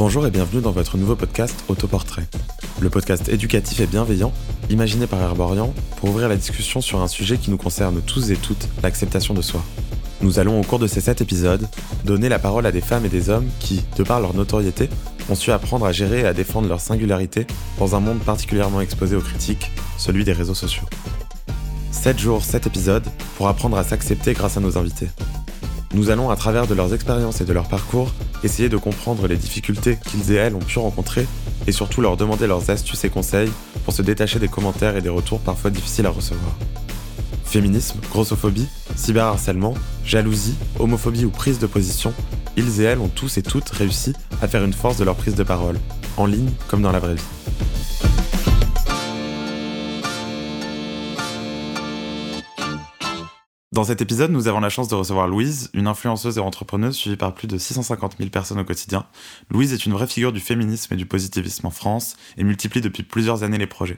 [0.00, 2.26] Bonjour et bienvenue dans votre nouveau podcast Autoportrait.
[2.80, 4.32] Le podcast éducatif et bienveillant,
[4.70, 8.36] imaginé par Herborian pour ouvrir la discussion sur un sujet qui nous concerne tous et
[8.36, 9.62] toutes, l'acceptation de soi.
[10.22, 11.68] Nous allons au cours de ces sept épisodes
[12.06, 14.88] donner la parole à des femmes et des hommes qui, de par leur notoriété,
[15.28, 17.46] ont su apprendre à gérer et à défendre leur singularité
[17.78, 20.88] dans un monde particulièrement exposé aux critiques, celui des réseaux sociaux.
[21.90, 23.06] 7 jours, 7 épisodes
[23.36, 25.08] pour apprendre à s'accepter grâce à nos invités.
[25.92, 28.12] Nous allons, à travers de leurs expériences et de leur parcours,
[28.44, 31.26] essayer de comprendre les difficultés qu'ils et elles ont pu rencontrer
[31.66, 33.50] et surtout leur demander leurs astuces et conseils
[33.84, 36.52] pour se détacher des commentaires et des retours parfois difficiles à recevoir.
[37.44, 42.14] Féminisme, grossophobie, cyberharcèlement, jalousie, homophobie ou prise de position,
[42.56, 45.34] ils et elles ont tous et toutes réussi à faire une force de leur prise
[45.34, 45.76] de parole,
[46.16, 47.22] en ligne comme dans la vraie vie.
[53.80, 57.16] Dans cet épisode, nous avons la chance de recevoir Louise, une influenceuse et entrepreneuse suivie
[57.16, 59.06] par plus de 650 000 personnes au quotidien.
[59.48, 63.04] Louise est une vraie figure du féminisme et du positivisme en France et multiplie depuis
[63.04, 63.96] plusieurs années les projets.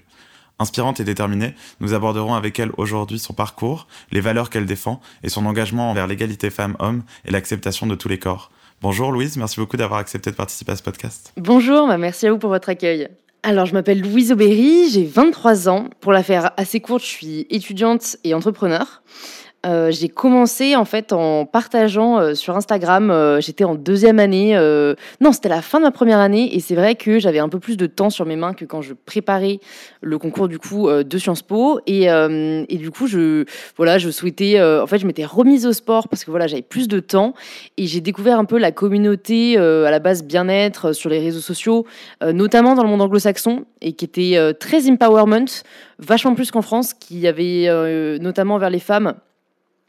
[0.60, 5.28] Inspirante et déterminée, nous aborderons avec elle aujourd'hui son parcours, les valeurs qu'elle défend et
[5.28, 8.52] son engagement envers l'égalité femmes-hommes et l'acceptation de tous les corps.
[8.82, 11.32] Bonjour Louise, merci beaucoup d'avoir accepté de participer à ce podcast.
[11.38, 13.08] Bonjour, bah, merci à vous pour votre accueil.
[13.42, 15.90] Alors, je m'appelle Louise Aubéry, j'ai 23 ans.
[16.00, 19.02] Pour la faire assez courte, je suis étudiante et entrepreneur.
[19.64, 23.10] Euh, j'ai commencé en fait en partageant euh, sur Instagram.
[23.10, 24.54] Euh, j'étais en deuxième année.
[25.20, 27.60] non, c'était la fin de ma première année et c'est vrai que j'avais un peu
[27.60, 29.60] plus de temps sur mes mains que quand je préparais
[30.00, 33.44] le concours du coup de Sciences Po et, et, du coup je
[33.76, 36.88] voilà je souhaitais en fait je m'étais remise au sport parce que voilà j'avais plus
[36.88, 37.34] de temps
[37.76, 41.86] et j'ai découvert un peu la communauté à la base bien-être sur les réseaux sociaux,
[42.22, 45.46] notamment dans le monde anglo-saxon et qui était très empowerment,
[45.98, 47.68] vachement plus qu'en France, qui avait
[48.20, 49.14] notamment vers les femmes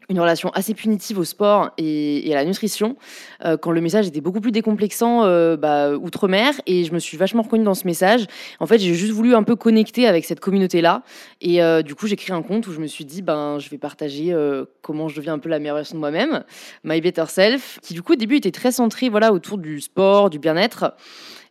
[0.09, 2.97] une relation assez punitive au sport et, à la nutrition,
[3.45, 7.17] euh, quand le message était beaucoup plus décomplexant euh, bah, outre-mer, et je me suis
[7.17, 8.25] vachement reconnue dans ce message.
[8.59, 11.03] En fait, j'ai juste voulu un peu connecter avec cette communauté-là,
[11.41, 13.69] et euh, du coup, j'ai créé un compte où je me suis dit, ben, je
[13.69, 14.35] vais partager
[14.81, 16.43] comment je deviens un peu la meilleure version de moi-même,
[16.83, 20.29] My Better Self, qui du coup au début était très centré voilà, autour du sport,
[20.29, 20.93] du bien-être.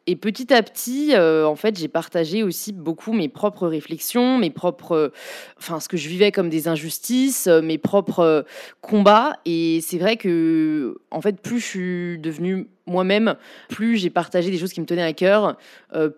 [0.09, 4.51] Et petit à petit, euh, en fait, j'ai partagé aussi beaucoup mes propres réflexions, mes
[4.51, 5.13] propres,
[5.61, 8.43] ce que je vivais comme des injustices, euh, mes propres euh,
[8.81, 9.39] combats.
[9.45, 13.37] Et c'est vrai que, en fait, plus je suis devenue moi-même,
[13.69, 15.57] plus j'ai partagé des choses qui me tenaient à cœur,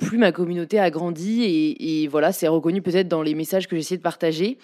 [0.01, 1.43] plus ma communauté a grandi.
[1.43, 4.56] Et, et voilà, c'est reconnu peut-être dans les messages que j'essayais de partager.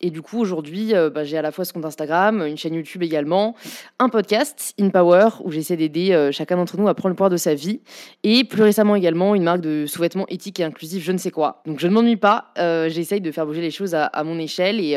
[0.00, 2.74] Et du coup, aujourd'hui, euh, bah, j'ai à la fois ce compte Instagram, une chaîne
[2.74, 3.56] YouTube également,
[3.98, 7.30] un podcast, In Power, où j'essaie d'aider euh, chacun d'entre nous à prendre le pouvoir
[7.30, 7.80] de sa vie.
[8.22, 11.62] Et plus récemment également, une marque de sous-vêtements éthiques et inclusifs, je ne sais quoi.
[11.66, 14.80] Donc je ne m'ennuie pas, euh, j'essaye de faire bouger les choses à, mon échelle.
[14.80, 14.96] Et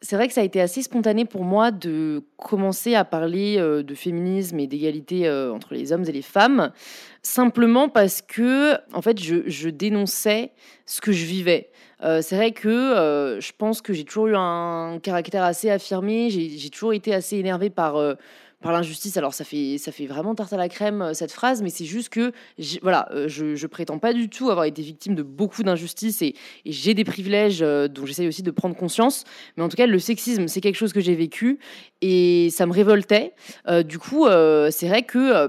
[0.00, 3.94] c'est vrai que ça a été assez spontané pour moi de commencer à parler de
[3.94, 6.70] féminisme et d'égalité entre les hommes et les femmes,
[7.22, 10.52] simplement parce que, en fait, je dénonçais
[10.86, 11.70] ce que je vivais.
[12.02, 16.30] Euh, c'est vrai que euh, je pense que j'ai toujours eu un caractère assez affirmé.
[16.30, 18.14] J'ai toujours été assez énervée par, euh,
[18.60, 19.16] par l'injustice.
[19.16, 22.08] Alors ça fait, ça fait vraiment tarte à la crème cette phrase, mais c'est juste
[22.10, 22.32] que
[22.82, 26.72] voilà, je, je prétends pas du tout avoir été victime de beaucoup d'injustices et, et
[26.72, 29.24] j'ai des privilèges dont j'essaye aussi de prendre conscience.
[29.56, 31.58] Mais en tout cas, le sexisme, c'est quelque chose que j'ai vécu
[32.00, 33.34] et ça me révoltait.
[33.84, 34.26] du coup,
[34.70, 35.48] c'est vrai que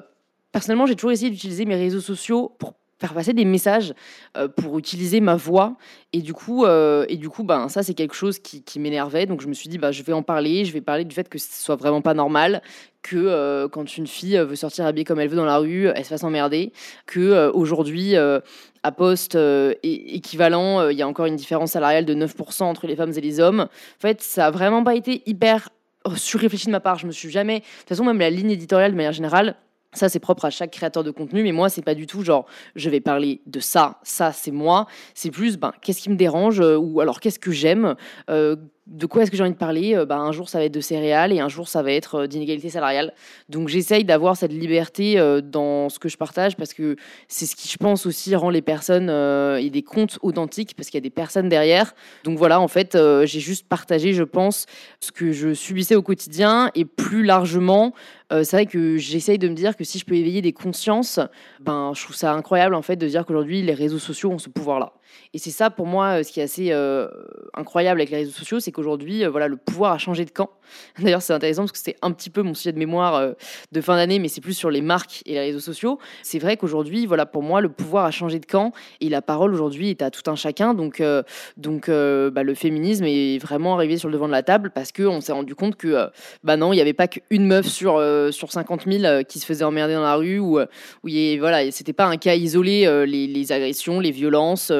[0.51, 3.93] personnellement, j'ai toujours essayé d'utiliser mes réseaux sociaux pour faire passer des messages
[4.37, 5.75] euh, pour utiliser ma voix.
[6.13, 9.25] Et du coup, euh, et du coup ben, ça, c'est quelque chose qui, m'énervait.
[9.25, 10.65] Donc, je me suis dit, bah, je vais en parler.
[10.65, 12.61] Je vais parler du fait que ce soit vraiment pas normal
[13.01, 16.03] que euh, quand une fille veut sortir habillée comme elle veut dans la rue, elle
[16.03, 16.73] se fasse emmerder.
[17.05, 19.37] Que aujourd'hui, à poste
[19.83, 23.39] équivalent, il y a encore une différence salariale de 9% entre les femmes et les
[23.39, 23.61] hommes.
[23.61, 25.69] En fait, ça a vraiment pas été hyper
[26.15, 26.99] surréfléchi de ma part.
[26.99, 27.59] Je me suis jamais.
[27.59, 29.55] De toute façon, même la ligne éditoriale, de manière générale,
[29.93, 32.45] ça, c'est propre à chaque créateur de contenu, mais moi, c'est pas du tout genre,
[32.75, 34.85] je vais parler de ça, ça, c'est moi.
[35.15, 37.95] C'est plus, ben, qu'est-ce qui me dérange, euh, ou alors qu'est-ce que j'aime,
[38.29, 38.55] euh,
[38.89, 39.95] de quoi est-ce que j'ai envie de parler?
[39.95, 42.15] Euh, bah, Un jour, ça va être de céréales et un jour, ça va être
[42.15, 43.13] euh, d'inégalité salariale.
[43.47, 46.95] Donc, j'essaye d'avoir cette liberté euh, dans ce que je partage parce que
[47.27, 49.09] c'est ce qui, je pense, aussi rend les personnes
[49.59, 51.93] et des comptes authentiques parce qu'il y a des personnes derrière.
[52.23, 54.65] Donc, voilà, en fait, j'ai juste partagé, je pense,
[54.99, 57.93] ce que je subissais au quotidien et plus largement,
[58.31, 61.19] c'est vrai que j'essaye de me dire que si je peux éveiller des consciences,
[61.59, 64.49] ben, je trouve ça incroyable, en fait, de dire qu'aujourd'hui, les réseaux sociaux ont ce
[64.49, 64.93] pouvoir-là.
[65.33, 66.71] Et c'est ça pour moi ce qui est assez
[67.53, 70.49] incroyable avec les réseaux sociaux, c'est qu'aujourd'hui, voilà, le pouvoir a changé de camp.
[70.99, 73.33] D'ailleurs, c'est intéressant parce que c'était un petit peu mon sujet de mémoire
[73.71, 75.99] de fin d'année, mais c'est plus sur les marques et les réseaux sociaux.
[76.23, 78.71] C'est vrai qu'aujourd'hui, voilà, pour moi, le pouvoir a changé de camp
[79.01, 80.73] et la parole aujourd'hui est à tout un chacun.
[80.73, 81.01] Donc,
[81.57, 85.21] donc bah, le féminisme est vraiment arrivé sur le devant de la table parce qu'on
[85.21, 86.09] s'est rendu compte que,
[86.43, 88.01] bah non, il n'y avait pas qu'une meuf sur,
[88.31, 90.59] sur 50 000 qui se faisait emmerder dans la rue ou
[91.03, 91.09] où,
[91.39, 94.71] voilà, c'était pas un cas isolé, les, agressions, les violences,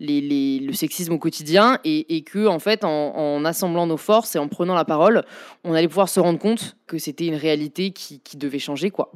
[0.00, 4.74] le sexisme au quotidien et, que, en fait, en, assemblant nos forces et en prenant
[4.74, 5.24] la parole,
[5.64, 9.10] on allait pouvoir se rendre compte que c'était une réalité qui, qui devait changer, quoi.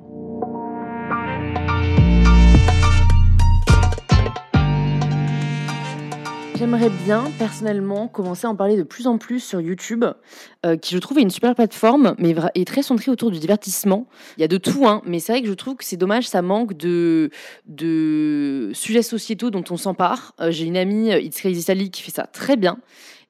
[6.59, 10.07] J'aimerais bien personnellement commencer à en parler de plus en plus sur YouTube,
[10.65, 14.07] euh, qui je trouve est une super plateforme, mais est très centrée autour du divertissement.
[14.39, 16.27] Il y a de tout, hein, mais c'est vrai que je trouve que c'est dommage,
[16.27, 17.29] ça manque de,
[17.67, 20.35] de sujets sociétaux dont on s'empare.
[20.41, 22.79] Euh, j'ai une amie, It's Crazy Sally, qui fait ça très bien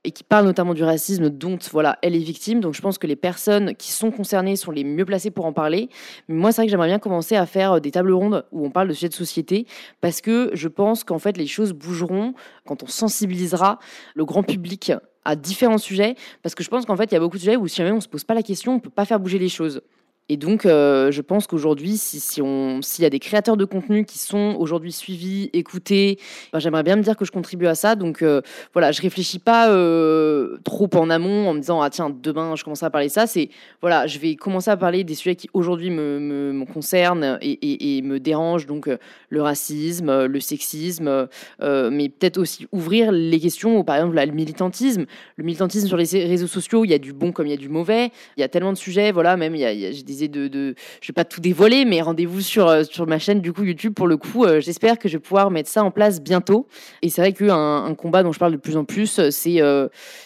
[0.06, 2.60] et qui parle notamment du racisme dont voilà elle est victime.
[2.60, 5.52] Donc je pense que les personnes qui sont concernées sont les mieux placées pour en
[5.52, 5.90] parler.
[6.28, 8.64] Mais moi c'est vrai que j'aimerais bien commencer à faire euh, des tables rondes où
[8.64, 9.66] on parle de sujets de société
[10.00, 13.80] parce que je pense qu'en fait les choses bougeront quand on sensibilisera
[14.14, 14.92] le grand public
[15.24, 17.56] à différents sujets parce que je pense qu'en fait il y a beaucoup de sujets
[17.56, 19.48] où si jamais on se pose pas la question on peut pas faire bouger les
[19.48, 19.82] choses.
[20.28, 22.42] Et donc, euh, je pense qu'aujourd'hui, si, si
[22.82, 26.18] s'il y a des créateurs de contenu qui sont aujourd'hui suivis, écoutés,
[26.52, 27.94] ben, j'aimerais bien me dire que je contribue à ça.
[27.94, 28.40] Donc, euh,
[28.72, 32.64] voilà, je réfléchis pas euh, trop en amont en me disant, ah tiens, demain, je
[32.64, 33.28] commencerai à parler ça.
[33.28, 33.50] C'est,
[33.80, 38.66] voilà, je vais commencer à parler des sujets qui aujourd'hui me, concernent et, me dérangent.
[38.66, 38.90] Donc,
[39.28, 41.28] le racisme, le sexisme,
[41.60, 45.06] mais peut-être aussi ouvrir les questions, par exemple, le militantisme.
[45.36, 47.56] Le militantisme sur les réseaux sociaux, il y a du bon comme il y a
[47.56, 48.10] du mauvais.
[48.36, 50.15] Il y a tellement de sujets, voilà, même il y a, il y a des
[50.24, 53.52] de, de, je vais pas tout dévoiler, mais rendez-vous sur, euh, sur ma chaîne du
[53.52, 54.44] coup YouTube pour le coup.
[54.44, 56.66] Euh, j'espère que je vais pouvoir mettre ça en place bientôt.
[57.02, 59.60] Et c'est vrai qu'un un combat dont je parle de plus en plus, euh, c'est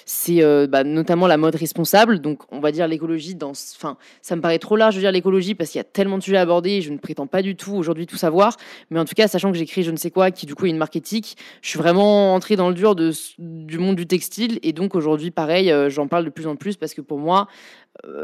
[0.06, 2.20] c'est bah, notamment la mode responsable.
[2.20, 5.54] Donc on va dire l'écologie dans, enfin ça me paraît trop large de dire l'écologie
[5.54, 6.80] parce qu'il y a tellement de sujets à aborder.
[6.80, 8.56] je ne prétends pas du tout aujourd'hui tout savoir,
[8.90, 10.70] mais en tout cas sachant que j'écris je ne sais quoi, qui du coup est
[10.70, 14.58] une marque éthique, je suis vraiment entrée dans le dur de, du monde du textile
[14.62, 17.48] et donc aujourd'hui pareil, j'en parle de plus en plus parce que pour moi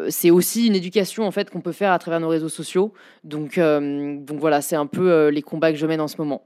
[0.09, 2.93] c'est aussi une éducation en fait qu'on peut faire à travers nos réseaux sociaux.
[3.25, 6.17] Donc, euh, donc voilà, c'est un peu euh, les combats que je mène en ce
[6.19, 6.43] moment.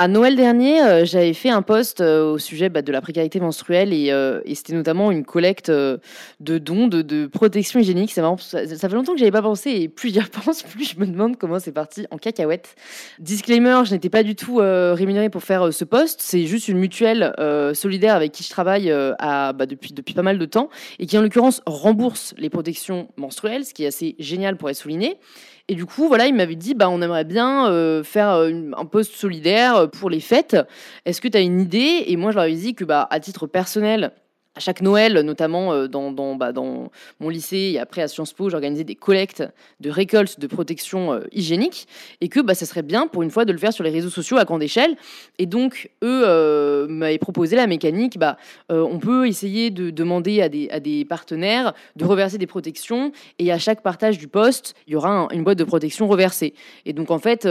[0.00, 3.40] À Noël dernier, euh, j'avais fait un post euh, au sujet bah, de la précarité
[3.40, 5.98] menstruelle et, euh, c'était notamment une collecte de
[6.38, 8.12] dons de, protection hygiénique.
[8.12, 11.06] Ça, ça, fait longtemps que j'avais pas pensé et plus j'y repense, plus je me
[11.06, 12.76] demande comment c'est parti en cacahuète.
[13.18, 16.20] Disclaimer, je n'étais pas du tout rémunérée pour faire ce post.
[16.22, 17.34] C'est juste une mutuelle
[17.74, 20.68] solidaire avec qui je travaille bah, depuis, depuis pas mal de temps
[21.00, 24.76] et qui en l'occurrence rembourse les protections menstruelles, ce qui est assez génial pour être
[24.76, 25.18] souligné.
[25.70, 28.86] Et du coup, voilà, il m'avait dit, bah, on aimerait bien euh, faire euh, un
[28.86, 30.56] poste solidaire euh, pour les fêtes.
[31.04, 32.04] Est-ce que tu as une idée?
[32.06, 34.12] Et moi, je leur avais dit que, bah, à titre personnel,
[34.58, 35.86] à chaque Noël, notamment euh,
[36.36, 36.90] bah, dans,
[37.20, 39.44] mon lycée et après à Sciences Po, j'organisais des collectes
[39.78, 41.86] de récoltes de protection euh, hygiénique
[42.20, 44.10] et que bah, ça serait bien pour une fois de le faire sur les réseaux
[44.10, 44.96] sociaux à grande échelle.
[45.38, 48.36] Et donc, eux euh, m'avaient proposé la mécanique, bah,
[48.68, 53.52] on peut essayer de demander à des, à des partenaires de reverser des protections et
[53.52, 56.52] à chaque partage du poste, il y aura une boîte de protection reversée.
[56.84, 57.46] Et donc, en fait,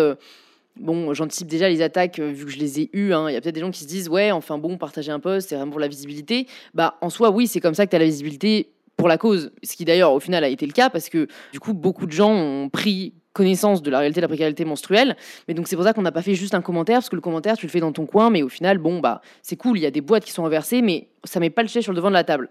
[0.79, 3.13] Bon, j'anticipe déjà les attaques euh, vu que je les ai eues.
[3.13, 3.29] Hein.
[3.29, 5.49] Il y a peut-être des gens qui se disent ouais, enfin bon, partager un post,
[5.49, 6.47] c'est vraiment pour la visibilité.
[6.73, 9.51] Bah, en soi, oui, c'est comme ça que tu as la visibilité pour la cause.
[9.63, 12.11] Ce qui d'ailleurs, au final, a été le cas parce que du coup, beaucoup de
[12.11, 15.15] gens ont pris connaissance de la réalité de la précarité menstruelle.
[15.47, 17.21] Mais donc, c'est pour ça qu'on n'a pas fait juste un commentaire parce que le
[17.21, 19.81] commentaire, tu le fais dans ton coin, mais au final, bon, bah, c'est cool, il
[19.81, 21.97] y a des boîtes qui sont renversées, mais ça met pas le chien sur le
[21.97, 22.49] devant de la table.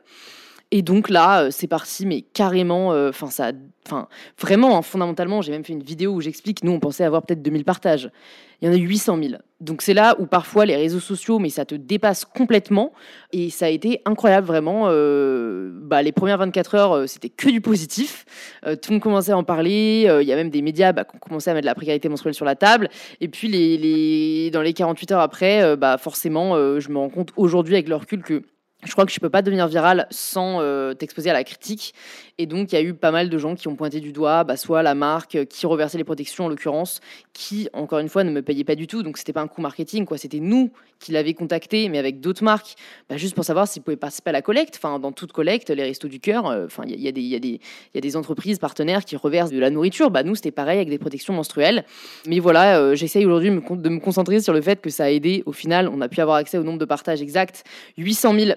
[0.73, 3.53] Et donc là, euh, c'est parti, mais carrément, euh, enfin, ça,
[3.87, 4.09] enfin,
[4.41, 7.41] vraiment, hein, fondamentalement, j'ai même fait une vidéo où j'explique, nous, on pensait avoir peut-être
[7.41, 8.11] 2000 partages.
[8.61, 9.35] Il y en a eu 800 000.
[9.61, 12.93] Donc c'est là où parfois les réseaux sociaux, mais ça te dépasse complètement.
[13.33, 14.87] Et ça a été incroyable, vraiment.
[14.87, 18.25] Euh, bah, les premières 24 heures, c'était que du positif.
[18.65, 20.09] tout le monde commençait à en parler.
[20.21, 22.35] Il y a même des médias bah, qui ont commencé à mettre la précarité menstruelle
[22.35, 22.89] sur la table.
[23.21, 24.51] Et puis les, les...
[24.51, 28.23] dans les 48 heures après, bah, forcément, je me rends compte aujourd'hui avec le recul
[28.23, 28.43] que
[28.85, 31.95] je crois que je peux pas devenir viral sans euh, t'exposer à la critique.
[32.38, 34.45] Et donc, il y a eu pas mal de gens qui ont pointé du doigt,
[34.45, 37.00] bah, soit la marque qui reversait les protections en l'occurrence,
[37.33, 39.02] qui, encore une fois, ne me payait pas du tout.
[39.02, 40.18] Donc, c'était pas un coup marketing, quoi.
[40.18, 42.75] C'était nous qui l'avions contacté, mais avec d'autres marques,
[43.09, 44.76] bah, juste pour savoir s'ils pouvaient participer à la collecte.
[44.76, 49.04] Enfin, dans toute collecte, les restos du cœur, euh, il y, a des entreprises partenaires
[49.04, 50.11] qui reversent de la nourriture.
[50.11, 51.85] Bah, nous, c'était pareil avec des protections menstruelles.
[52.26, 55.42] Mais voilà, euh, j'essaye aujourd'hui de me concentrer sur le fait que ça a aidé.
[55.47, 57.64] Au final, on a pu avoir accès au nombre de partages exact
[57.97, 58.50] 800 000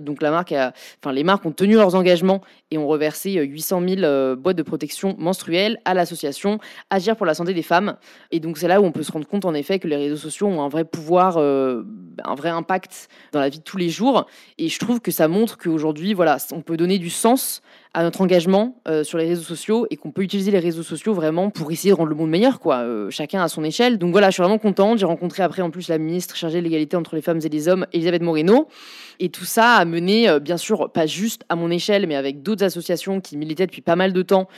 [0.00, 2.40] Donc la marque a, enfin, les marques ont tenu leurs engagements
[2.70, 6.58] et ont reversé 800 000 boîtes de protection menstruelle à l'association
[6.90, 7.96] Agir pour la santé des femmes.
[8.30, 10.16] Et donc c'est là où on peut se rendre compte en effet que les réseaux
[10.16, 14.26] sociaux ont un vrai pouvoir, un vrai impact dans la vie de tous les jours.
[14.58, 17.62] Et je trouve que ça montre qu'aujourd'hui, voilà, on peut donner du sens
[17.94, 21.12] à notre engagement euh, sur les réseaux sociaux et qu'on peut utiliser les réseaux sociaux
[21.12, 22.76] vraiment pour essayer de rendre le monde meilleur, quoi.
[22.76, 23.98] Euh, chacun à son échelle.
[23.98, 24.98] Donc voilà, je suis vraiment contente.
[24.98, 27.68] J'ai rencontré après en plus la ministre chargée de l'égalité entre les femmes et les
[27.68, 28.68] hommes, Elisabeth Moreno.
[29.20, 32.42] Et tout ça a mené, euh, bien sûr, pas juste à mon échelle, mais avec
[32.42, 34.48] d'autres associations qui militaient depuis pas mal de temps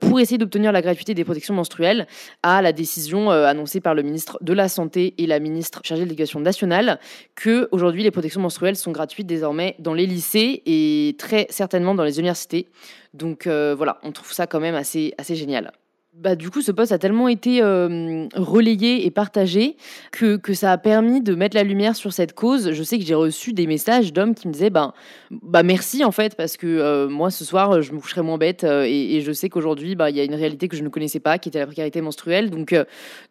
[0.00, 2.06] pour essayer d'obtenir la gratuité des protections menstruelles,
[2.42, 6.08] à la décision annoncée par le ministre de la Santé et la ministre chargée de
[6.08, 6.98] l'éducation nationale
[7.34, 12.04] que aujourd'hui les protections menstruelles sont gratuites désormais dans les lycées et très certainement dans
[12.04, 12.66] les universités.
[13.14, 15.72] Donc euh, voilà, on trouve ça quand même assez, assez génial.
[16.18, 19.76] Bah, du coup, ce poste a tellement été euh, relayé et partagé
[20.12, 22.72] que, que, ça a permis de mettre la lumière sur cette cause.
[22.72, 24.94] Je sais que j'ai reçu des messages d'hommes qui me disaient ben,
[25.30, 28.64] bah merci en fait, parce que euh, moi ce soir je me coucherai moins bête
[28.64, 31.38] et, je sais qu'aujourd'hui bah, il y a une réalité que je ne connaissais pas
[31.38, 32.48] qui était la précarité menstruelle.
[32.48, 32.74] Donc,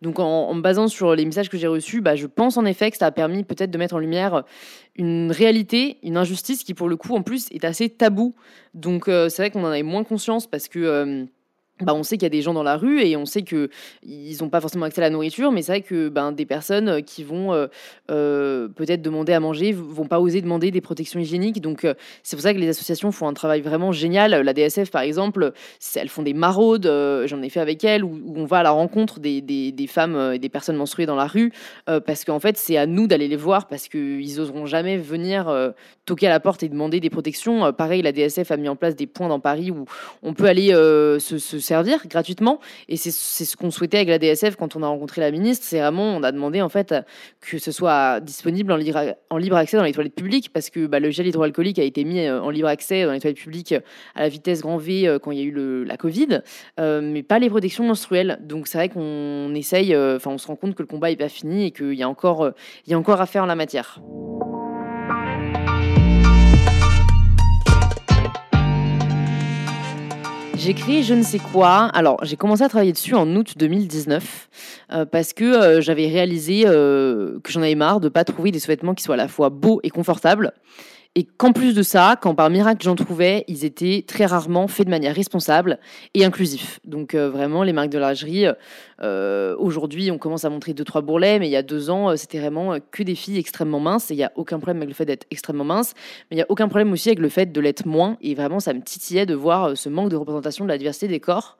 [0.04, 2.92] donc en, me basant sur les messages que j'ai reçus, bah, je pense en effet
[2.92, 4.44] que ça a permis peut-être de mettre en lumière
[4.96, 8.36] une réalité, une injustice qui pour le coup en plus est assez tabou.
[8.75, 11.25] Donc euh, c'est vrai qu'on en avait moins conscience parce que euh,
[11.82, 13.67] bah, on sait qu'il y a des gens dans la rue et on sait qu'ils
[14.39, 17.01] n'ont pas forcément accès à la nourriture, mais c'est vrai que ben, des personnes euh,
[17.01, 17.67] qui vont euh,
[18.10, 21.60] euh, peut-être demander à manger vont pas oser demander des protections hygiéniques.
[21.60, 21.86] Donc
[22.24, 24.32] c'est pour ça que les associations font un travail vraiment génial.
[24.32, 25.51] La DSF, par exemple,
[25.96, 26.89] elles font des maraudes,
[27.25, 30.50] j'en ai fait avec elles, où, on va à la rencontre des, femmes et des
[30.50, 31.51] personnes menstruées dans la rue,
[31.86, 35.74] parce qu'en fait c'est à nous d'aller les voir, parce qu'ils oseront jamais venir
[36.05, 37.74] toquer à la porte et demander des protections.
[37.74, 39.86] pareil, la DSF a mis en place des points dans Paris où
[40.24, 42.60] on peut aller se, se servir gratuitement.
[42.88, 45.66] Et c'est ce qu'on souhaitait avec la DSF quand on a rencontré la ministre.
[45.68, 46.96] C'est vraiment, on a demandé en fait
[47.42, 48.80] que ce soit disponible en,
[49.30, 52.04] en libre accès dans les toilettes publiques parce que bah, le gel hydroalcoolique a été
[52.04, 53.74] mis euh, en libre accès dans les toilettes publiques
[54.16, 56.42] à la vitesse grand V euh, quand il y a eu la Covid,
[56.80, 58.40] euh, mais pas les protections menstruelles.
[58.42, 61.30] Donc c'est vrai qu'on essaye, enfin on se rend compte que le combat n'est pas
[61.30, 64.00] fini et qu'il y a y a encore à faire en la matière.
[70.66, 71.92] J'ai créé je ne sais quoi.
[71.94, 74.50] Alors, j'ai commencé à travailler dessus en août 2019
[74.94, 78.58] euh, parce que euh, j'avais réalisé euh, que j'en avais marre de pas trouver des
[78.58, 80.54] sous-vêtements qui soient à la fois beaux et confortables
[81.18, 84.86] et qu'en plus de ça, quand par miracle j'en trouvais, ils étaient très rarement faits
[84.86, 85.80] de manière responsable
[86.14, 86.82] et inclusif.
[86.84, 88.48] Donc euh, vraiment, les marques de lingerie,
[89.02, 92.10] euh, aujourd'hui, on commence à montrer deux trois bourrelets, mais il y a deux ans,
[92.10, 94.12] euh, c'était vraiment que des filles extrêmement minces.
[94.12, 95.94] Et il n'y a aucun problème avec le fait d'être extrêmement mince,
[96.30, 98.18] mais il n'y a aucun problème aussi avec le fait de l'être moins.
[98.22, 101.22] Et vraiment, ça me titillait de voir ce manque de représentation de la diversité des
[101.22, 101.58] corps.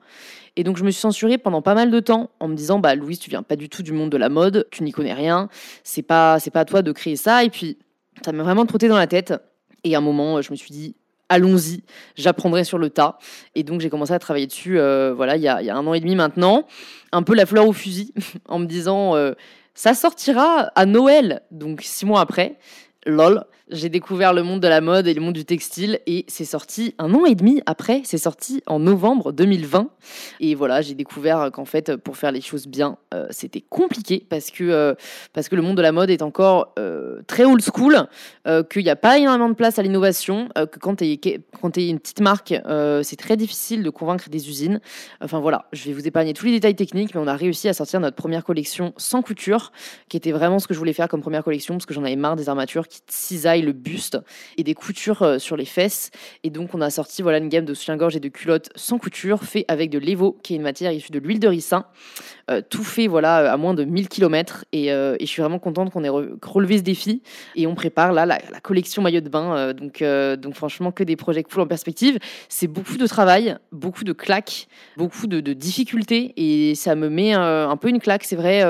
[0.56, 2.94] Et donc je me suis censurée pendant pas mal de temps en me disant bah
[2.94, 5.48] Louise, tu viens pas du tout du monde de la mode, tu n'y connais rien,
[5.84, 7.44] c'est pas c'est pas à toi de créer ça.
[7.44, 7.76] Et puis
[8.24, 9.34] ça m'a vraiment trotté dans la tête.
[9.84, 10.96] Et à un moment, je me suis dit,
[11.28, 11.82] allons-y,
[12.16, 13.18] j'apprendrai sur le tas.
[13.54, 16.00] Et donc j'ai commencé à travailler dessus, euh, voilà, il y, a, un an et
[16.00, 16.66] demi maintenant,
[17.12, 18.12] un peu la fleur au fusil,
[18.48, 19.32] en me disant, euh,
[19.74, 22.56] ça sortira à Noël, donc six mois après,
[23.06, 26.44] lol j'ai découvert le monde de la mode et le monde du textile et c'est
[26.44, 29.88] sorti un an et demi après, c'est sorti en novembre 2020.
[30.38, 34.52] Et voilà, j'ai découvert qu'en fait, pour faire les choses bien, euh, c'était compliqué parce
[34.52, 34.94] que, euh,
[35.32, 38.06] parce que le monde de la mode est encore euh, très old school,
[38.70, 41.98] qu'il n'y a pas énormément de place à l'innovation, que quand tu es, es une
[41.98, 42.54] petite marque,
[43.02, 44.80] c'est très difficile de convaincre des usines.
[45.20, 47.72] Enfin voilà, je vais vous épargner tous les détails techniques, mais on a réussi à
[47.72, 49.72] sortir notre première collection sans couture,
[50.08, 52.14] qui était vraiment ce que je voulais faire comme première collection parce que j'en avais
[52.14, 54.18] marre des armatures qui cisaillent le buste
[54.56, 56.10] et des coutures euh, sur les fesses.
[56.42, 59.44] Et donc, on a sorti voilà, une gamme de soutien-gorge et de culottes sans couture,
[59.44, 61.86] fait avec de l'Evo, qui est une matière issue de l'huile de ricin.
[62.50, 64.64] Euh, tout fait voilà, à moins de 1000 km.
[64.74, 67.22] Euh, et, je suis vraiment contente qu'on ait relevé ce défi.
[67.54, 69.72] Et on prépare là la, collection maillot de bain.
[69.72, 72.18] donc, donc, franchement, que des projets cool en perspective.
[72.48, 76.32] C'est beaucoup de travail, beaucoup de claques, beaucoup de, difficultés.
[76.36, 78.62] Et ça me met un peu une claque, c'est vrai,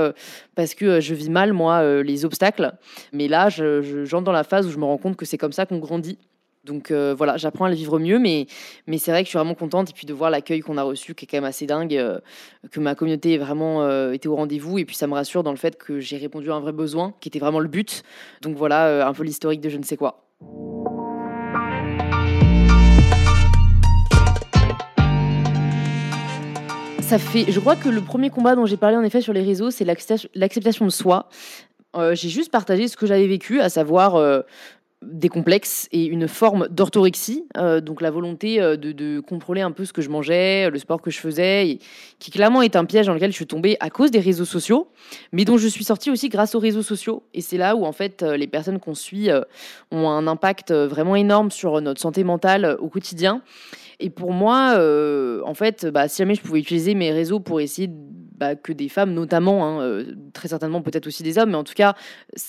[0.56, 2.72] parce que je vis mal, moi, les obstacles.
[3.12, 5.66] Mais là, j'entre dans la phase où je me rends compte que c'est comme ça
[5.66, 6.18] qu'on grandit.
[6.66, 8.46] Donc euh, voilà, j'apprends à le vivre mieux, mais,
[8.86, 9.90] mais c'est vrai que je suis vraiment contente.
[9.90, 12.18] Et puis de voir l'accueil qu'on a reçu, qui est quand même assez dingue, euh,
[12.70, 14.78] que ma communauté ait vraiment euh, été au rendez-vous.
[14.78, 17.14] Et puis ça me rassure dans le fait que j'ai répondu à un vrai besoin,
[17.20, 18.02] qui était vraiment le but.
[18.42, 20.26] Donc voilà, un peu l'historique de je ne sais quoi.
[27.06, 29.42] Ça fait, je crois que le premier combat dont j'ai parlé en effet sur les
[29.42, 31.28] réseaux, c'est l'acceptation de soi.
[31.94, 34.42] j'ai juste partagé ce que j'avais vécu, à savoir
[35.02, 39.84] des complexes et une forme d'orthorexie, euh, donc la volonté euh, de, contrôler un peu
[39.84, 41.78] ce que je mangeais, le sport que je faisais,
[42.18, 44.88] qui clairement est un piège dans lequel je suis tombée à cause des réseaux sociaux,
[45.32, 47.22] mais dont je suis sortie aussi grâce aux réseaux sociaux.
[47.34, 49.28] Et c'est là où en fait les personnes qu'on suit
[49.90, 53.42] ont un impact vraiment énorme sur notre santé mentale au quotidien.
[53.98, 57.60] Et pour moi, euh, en fait, bah, si jamais je pouvais utiliser mes réseaux pour
[57.60, 57.88] essayer
[58.38, 61.64] bah, que des femmes, notamment, hein, euh, très certainement peut-être aussi des hommes, mais en
[61.64, 61.94] tout cas,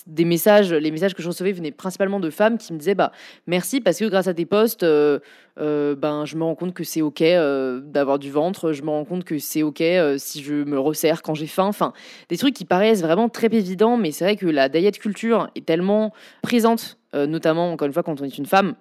[0.06, 3.12] des messages, les messages que je recevais venaient principalement de femmes qui me disaient bah,
[3.48, 5.20] merci parce que grâce à tes posts, euh,
[5.58, 9.24] ben, je me rends compte que c'est OK d'avoir du ventre, je me rends compte
[9.24, 9.84] que c'est OK
[10.17, 11.67] si je me resserre quand j'ai faim.
[11.67, 11.94] Enfin,
[12.29, 15.65] des trucs qui paraissent vraiment très évidents, mais c'est vrai que la diet culture est
[15.65, 18.75] tellement présente, notamment, encore une fois, quand on est une femme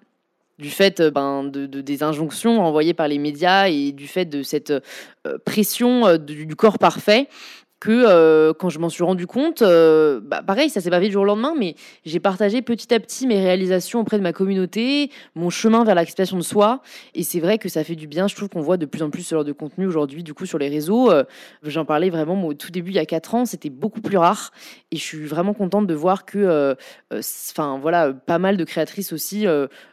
[0.59, 4.43] du fait euh, ben, de, des injonctions envoyées par les médias et du fait de
[4.43, 7.29] cette euh, pression euh, du corps parfait
[7.79, 11.07] que euh, quand je m'en suis rendu compte, euh, bah, pareil, ça s'est pas fait
[11.07, 14.33] du jour au lendemain, mais j'ai partagé petit à petit mes réalisations auprès de ma
[14.33, 16.81] communauté, mon chemin vers l'acceptation de soi.
[17.15, 18.29] Et c'est vrai que ça fait du bien.
[18.29, 20.47] Je trouve qu'on voit de plus en plus ce genre de contenu aujourd'hui, du coup,
[20.47, 21.11] sur les réseaux.
[21.11, 21.25] Euh,
[21.63, 24.53] j'en parlais vraiment au tout début, il y a 4 ans, c'était beaucoup plus rare.
[24.91, 26.77] Et je suis vraiment contente de voir que,
[27.13, 29.47] enfin, voilà, pas mal de créatrices aussi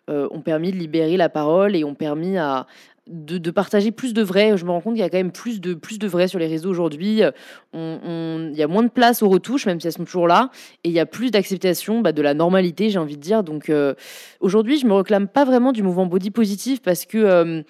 [0.07, 2.67] ont permis de libérer la parole et ont permis à,
[3.07, 4.57] de, partager plus de vrai.
[4.57, 6.39] Je me rends compte qu'il y a quand même plus de, plus de vrai sur
[6.39, 7.21] les réseaux aujourd'hui.
[7.73, 10.49] Il y a moins de place aux retouches, même si elles sont toujours là.
[10.83, 13.43] Et il y a plus d'acceptation bah, de la normalité, j'ai envie de dire.
[13.43, 13.93] Donc euh,
[14.39, 17.17] aujourd'hui, je me réclame pas vraiment du mouvement body positif parce que.
[17.17, 17.61] Euh,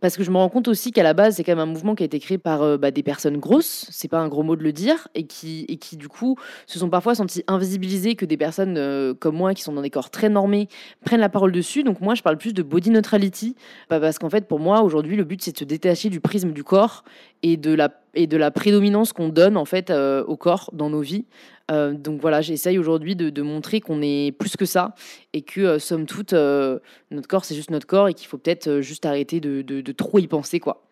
[0.00, 1.94] parce que je me rends compte aussi qu'à la base, c'est quand même un mouvement
[1.94, 4.56] qui a été créé par euh, bah, des personnes grosses, c'est pas un gros mot
[4.56, 8.24] de le dire, et qui, et qui du coup se sont parfois sentis invisibilisés que
[8.24, 10.68] des personnes euh, comme moi qui sont dans des corps très normés
[11.04, 11.82] prennent la parole dessus.
[11.82, 13.56] Donc moi, je parle plus de body neutrality,
[13.88, 16.64] parce qu'en fait, pour moi, aujourd'hui, le but c'est de se détacher du prisme du
[16.64, 17.04] corps
[17.42, 20.90] et de la et de la prédominance qu'on donne en fait euh, au corps dans
[20.90, 21.26] nos vies.
[21.70, 24.94] Euh, donc voilà, j'essaye aujourd'hui de, montrer qu'on est plus que ça
[25.32, 28.80] et que euh, somme toute notre corps c'est juste notre corps et qu'il faut peut-être
[28.80, 30.84] juste arrêter de, de, trop y penser quoi.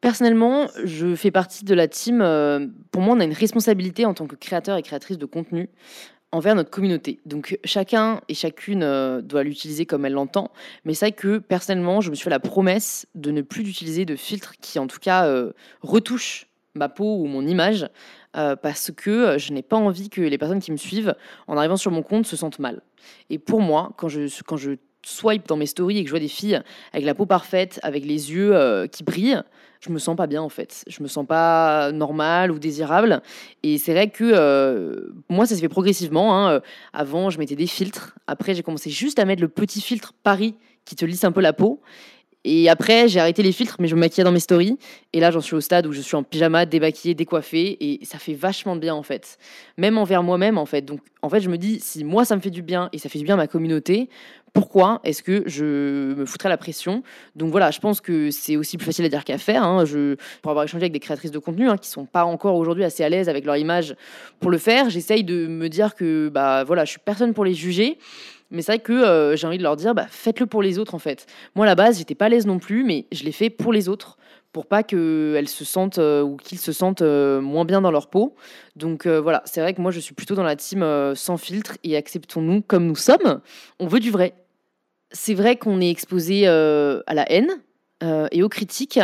[0.00, 2.20] Personnellement, je fais partie de la team.
[2.90, 5.68] pour moi, on a une responsabilité en tant que créateur et créatrice de contenu
[6.32, 7.20] envers notre communauté.
[7.26, 10.50] Donc chacun et chacune euh, doit l'utiliser comme elle l'entend.
[10.84, 14.04] Mais c'est vrai que personnellement, je me suis fait la promesse de ne plus utiliser
[14.04, 17.88] de filtres qui en tout cas euh, retouchent ma peau ou mon image
[18.36, 21.16] euh, parce que je n'ai pas envie que les personnes qui me suivent
[21.48, 22.82] en arrivant sur mon compte se sentent mal.
[23.28, 26.20] Et pour moi, quand je, quand je swipe dans mes stories et que je vois
[26.20, 26.60] des filles
[26.92, 29.42] avec la peau parfaite, avec les yeux qui brillent,
[29.80, 30.84] je me sens pas bien en fait.
[30.86, 33.22] Je me sens pas normal ou désirable.
[33.62, 36.36] Et c'est vrai que euh, moi, ça s'est fait progressivement.
[36.36, 36.52] Hein.
[36.52, 36.60] Euh,
[36.92, 38.14] avant, je mettais des filtres.
[38.26, 40.54] Après, j'ai commencé juste à mettre le petit filtre Paris
[40.84, 41.80] qui te lisse un peu la peau.
[42.44, 44.78] Et après, j'ai arrêté les filtres, mais je me maquillais dans mes stories.
[45.12, 47.76] Et là, j'en suis au stade où je suis en pyjama, débaquillée, décoiffée.
[47.80, 49.38] Et ça fait vachement de bien, en fait.
[49.76, 50.82] Même envers moi-même, en fait.
[50.82, 53.10] Donc, en fait, je me dis, si moi, ça me fait du bien et ça
[53.10, 54.08] fait du bien à ma communauté,
[54.52, 57.02] pourquoi est-ce que je me foutrais la pression?
[57.36, 59.62] Donc voilà, je pense que c'est aussi plus facile à dire qu'à faire.
[59.62, 59.84] Hein.
[60.42, 63.04] Pour avoir échangé avec des créatrices de contenu hein, qui sont pas encore aujourd'hui assez
[63.04, 63.94] à l'aise avec leur image
[64.40, 67.54] pour le faire, j'essaye de me dire que bah voilà, je suis personne pour les
[67.54, 67.98] juger.
[68.50, 70.94] Mais c'est vrai que euh, j'ai envie de leur dire, bah, faites-le pour les autres
[70.94, 71.26] en fait.
[71.54, 73.72] Moi à la base, j'étais pas à l'aise non plus, mais je l'ai fait pour
[73.72, 74.18] les autres,
[74.52, 78.08] pour pas qu'elles se sentent euh, ou qu'ils se sentent euh, moins bien dans leur
[78.08, 78.34] peau.
[78.76, 80.84] Donc voilà, c'est vrai que moi je suis plutôt dans la team
[81.14, 83.40] sans filtre et acceptons-nous comme nous sommes.
[83.78, 84.34] On veut du vrai
[85.12, 87.60] c'est vrai qu'on est exposé à la haine
[88.30, 89.00] et aux critiques.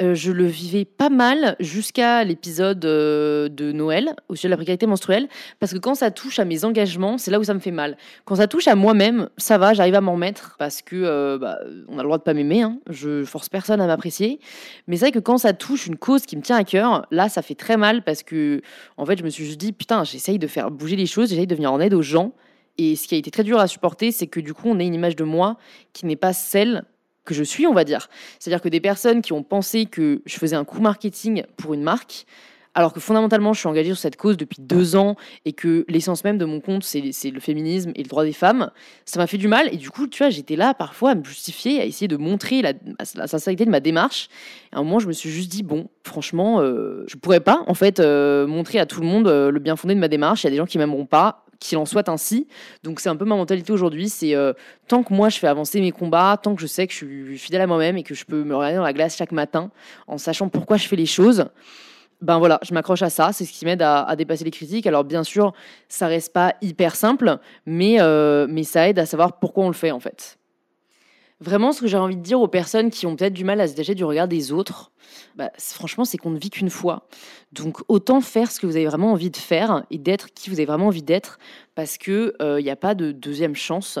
[0.00, 4.86] Euh, je le vivais pas mal jusqu'à l'épisode de Noël au sujet de la précarité
[4.86, 7.70] menstruelle, parce que quand ça touche à mes engagements, c'est là où ça me fait
[7.70, 7.96] mal.
[8.24, 11.58] Quand ça touche à moi-même, ça va, j'arrive à m'en remettre, parce que bah,
[11.88, 12.78] on a le droit de pas m'aimer, hein.
[12.88, 14.40] je force personne à m'apprécier.
[14.86, 17.28] Mais c'est vrai que quand ça touche une cause qui me tient à cœur, là,
[17.28, 18.62] ça fait très mal, parce que
[18.96, 21.46] en fait, je me suis juste dit, putain, j'essaye de faire bouger les choses, j'essaye
[21.46, 22.32] de venir en aide aux gens.
[22.78, 24.82] Et ce qui a été très dur à supporter, c'est que du coup, on a
[24.82, 25.58] une image de moi
[25.92, 26.84] qui n'est pas celle
[27.30, 28.08] que je suis, on va dire.
[28.40, 31.82] C'est-à-dire que des personnes qui ont pensé que je faisais un coup marketing pour une
[31.82, 32.26] marque,
[32.74, 36.24] alors que fondamentalement, je suis engagée sur cette cause depuis deux ans et que l'essence
[36.24, 38.70] même de mon compte, c'est le féminisme et le droit des femmes,
[39.04, 39.72] ça m'a fait du mal.
[39.72, 42.62] Et du coup, tu vois, j'étais là parfois à me justifier, à essayer de montrer
[42.62, 42.74] la,
[43.26, 44.28] sincérité de ma démarche.
[44.72, 47.62] Et à un moment, je me suis juste dit, bon, franchement, euh, je pourrais pas,
[47.66, 50.42] en fait, euh, montrer à tout le monde euh, le bien fondé de ma démarche.
[50.42, 52.48] Il y a des gens qui m'aimeront pas qu'il en soit ainsi.
[52.82, 54.52] Donc c'est un peu ma mentalité aujourd'hui, c'est euh,
[54.88, 57.38] tant que moi je fais avancer mes combats, tant que je sais que je suis
[57.38, 59.70] fidèle à moi-même et que je peux me regarder dans la glace chaque matin
[60.08, 61.44] en sachant pourquoi je fais les choses.
[62.22, 64.86] Ben voilà, je m'accroche à ça, c'est ce qui m'aide à, dépasser les critiques.
[64.86, 65.52] Alors bien sûr,
[65.88, 69.74] ça reste pas hyper simple, mais, euh, mais ça aide à savoir pourquoi on le
[69.74, 70.39] fait en fait.
[71.40, 73.66] Vraiment, ce que j'ai envie de dire aux personnes qui ont peut-être du mal à
[73.66, 74.92] se détacher du regard des autres,
[75.36, 77.08] bah, franchement, c'est qu'on ne vit qu'une fois.
[77.52, 80.56] Donc, autant faire ce que vous avez vraiment envie de faire et d'être qui vous
[80.56, 81.38] avez vraiment envie d'être
[81.74, 83.98] parce qu'il n'y euh, a pas de deuxième chance.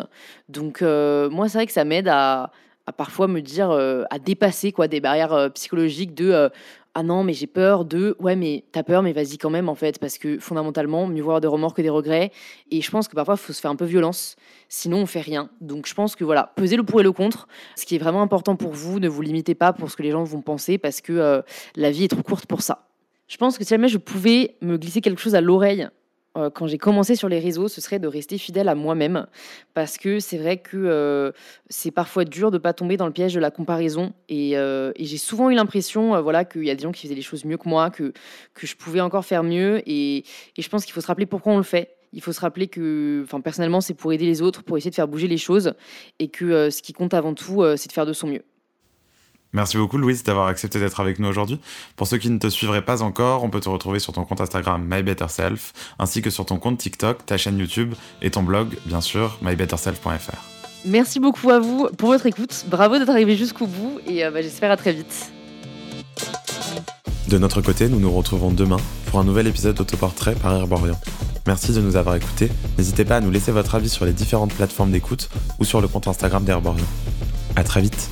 [0.50, 2.52] Donc, euh, moi, c'est vrai que ça m'aide à,
[2.98, 6.50] parfois me dire, euh, à dépasser quoi, des barrières psychologiques de
[6.94, 8.16] ah non, mais j'ai peur de.
[8.18, 11.40] Ouais, mais t'as peur, mais vas-y quand même, en fait, parce que fondamentalement, mieux voir
[11.40, 12.32] des remords que des regrets.
[12.72, 14.34] Et je pense que parfois, il faut se faire un peu violence,
[14.68, 15.50] sinon on fait rien.
[15.60, 17.46] Donc je pense que voilà, pesez le pour et le contre.
[17.76, 20.10] Ce qui est vraiment important pour vous, ne vous limitez pas pour ce que les
[20.10, 21.42] gens vont penser, parce que euh,
[21.76, 22.88] la vie est trop courte pour ça.
[23.28, 25.88] Je pense que si jamais je pouvais me glisser quelque chose à l'oreille
[26.36, 29.26] euh, quand j'ai commencé sur les réseaux, ce serait de rester fidèle à moi-même.
[29.74, 31.32] Parce que c'est vrai que euh,
[31.68, 34.12] c'est parfois dur de ne pas tomber dans le piège de la comparaison.
[34.28, 37.22] Et, euh, j'ai souvent eu l'impression voilà, qu'il y a des gens qui faisaient les
[37.22, 38.12] choses mieux que moi, que,
[38.54, 39.82] que je pouvais encore faire mieux.
[39.86, 40.24] Et,
[40.58, 41.96] je pense qu'il faut se rappeler pourquoi on le fait.
[42.12, 44.96] Il faut se rappeler que, enfin, personnellement, c'est pour aider les autres, pour essayer de
[44.96, 45.74] faire bouger les choses.
[46.18, 48.42] Et que ce qui compte avant tout, c'est de faire de son mieux.
[49.52, 51.58] Merci beaucoup Louise d'avoir accepté d'être avec nous aujourd'hui.
[51.96, 54.40] Pour ceux qui ne te suivraient pas encore, on peut te retrouver sur ton compte
[54.40, 59.00] Instagram MyBetterSelf, ainsi que sur ton compte TikTok, ta chaîne YouTube et ton blog, bien
[59.00, 60.60] sûr, mybetterself.fr.
[60.84, 62.64] Merci beaucoup à vous pour votre écoute.
[62.68, 65.32] Bravo d'être arrivé jusqu'au bout et euh, bah, j'espère à très vite.
[67.28, 70.98] De notre côté, nous nous retrouvons demain pour un nouvel épisode d'autoportrait par Herborian.
[71.46, 72.50] Merci de nous avoir écoutés.
[72.78, 75.88] N'hésitez pas à nous laisser votre avis sur les différentes plateformes d'écoute ou sur le
[75.88, 76.86] compte Instagram d'Herborian.
[77.56, 78.10] À très vite.